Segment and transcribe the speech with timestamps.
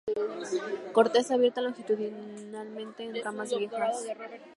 [0.93, 4.03] Corteza abierta longitudinalmente en ramas viejas.